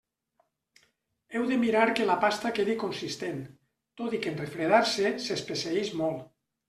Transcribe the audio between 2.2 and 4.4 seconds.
pasta quedi consistent, tot i que